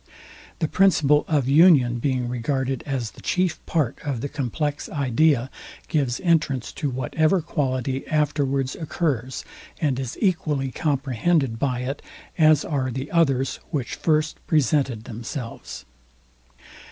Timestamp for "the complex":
4.21-4.89